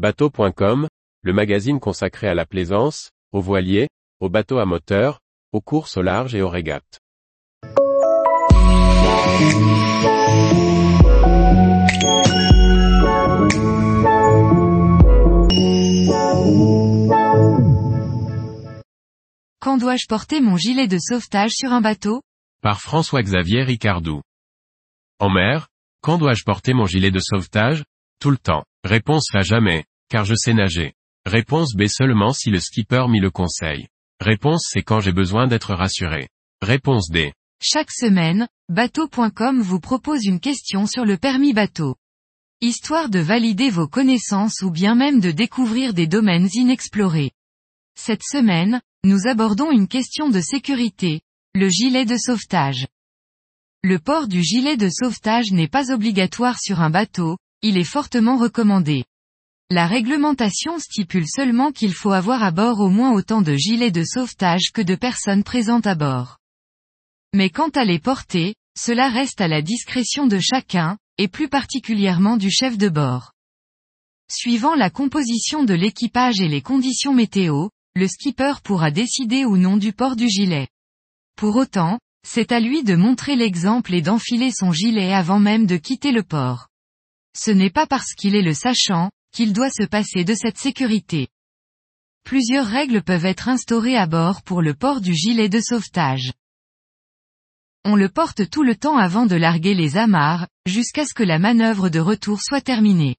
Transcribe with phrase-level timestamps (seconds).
[0.00, 0.88] Bateau.com,
[1.20, 5.20] le magazine consacré à la plaisance, aux voiliers, aux bateaux à moteur,
[5.52, 7.00] aux courses au large et aux régates.
[19.60, 22.22] Quand dois-je porter mon gilet de sauvetage sur un bateau?
[22.62, 24.22] Par François-Xavier Ricardou.
[25.18, 25.68] En mer,
[26.00, 27.84] quand dois-je porter mon gilet de sauvetage?
[28.18, 28.64] Tout le temps.
[28.82, 30.92] Réponse A jamais, car je sais nager.
[31.24, 33.88] Réponse B seulement si le skipper m'y le conseille.
[34.20, 36.28] Réponse C quand j'ai besoin d'être rassuré.
[36.60, 37.32] Réponse D.
[37.62, 41.96] Chaque semaine, bateau.com vous propose une question sur le permis bateau.
[42.60, 47.32] Histoire de valider vos connaissances ou bien même de découvrir des domaines inexplorés.
[47.98, 51.22] Cette semaine, nous abordons une question de sécurité,
[51.54, 52.86] le gilet de sauvetage.
[53.82, 58.36] Le port du gilet de sauvetage n'est pas obligatoire sur un bateau, il est fortement
[58.36, 59.04] recommandé.
[59.72, 64.02] La réglementation stipule seulement qu'il faut avoir à bord au moins autant de gilets de
[64.02, 66.38] sauvetage que de personnes présentes à bord.
[67.32, 72.36] Mais quant à les porter, cela reste à la discrétion de chacun, et plus particulièrement
[72.36, 73.32] du chef de bord.
[74.28, 79.76] Suivant la composition de l'équipage et les conditions météo, le skipper pourra décider ou non
[79.76, 80.66] du port du gilet.
[81.36, 85.76] Pour autant, c'est à lui de montrer l'exemple et d'enfiler son gilet avant même de
[85.76, 86.66] quitter le port.
[87.36, 91.28] Ce n'est pas parce qu'il est le sachant, qu'il doit se passer de cette sécurité.
[92.24, 96.32] Plusieurs règles peuvent être instaurées à bord pour le port du gilet de sauvetage.
[97.84, 101.38] On le porte tout le temps avant de larguer les amarres, jusqu'à ce que la
[101.38, 103.16] manœuvre de retour soit terminée.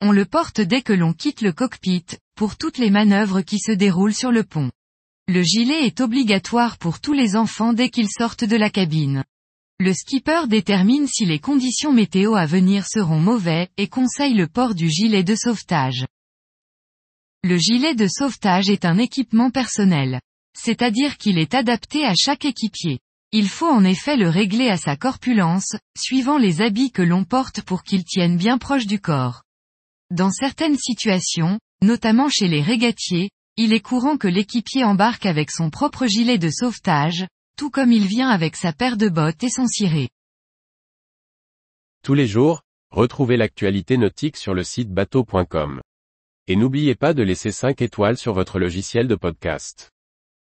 [0.00, 3.72] On le porte dès que l'on quitte le cockpit, pour toutes les manœuvres qui se
[3.72, 4.70] déroulent sur le pont.
[5.26, 9.24] Le gilet est obligatoire pour tous les enfants dès qu'ils sortent de la cabine.
[9.80, 14.74] Le skipper détermine si les conditions météo à venir seront mauvais, et conseille le port
[14.74, 16.04] du gilet de sauvetage.
[17.44, 20.20] Le gilet de sauvetage est un équipement personnel.
[20.58, 22.98] C'est-à-dire qu'il est adapté à chaque équipier.
[23.30, 27.62] Il faut en effet le régler à sa corpulence, suivant les habits que l'on porte
[27.62, 29.44] pour qu'il tienne bien proche du corps.
[30.10, 35.70] Dans certaines situations, notamment chez les régatiers, il est courant que l'équipier embarque avec son
[35.70, 37.28] propre gilet de sauvetage,
[37.58, 40.08] tout comme il vient avec sa paire de bottes et son ciré.
[42.04, 45.80] Tous les jours, retrouvez l'actualité nautique sur le site bateau.com.
[46.46, 49.90] Et n'oubliez pas de laisser 5 étoiles sur votre logiciel de podcast.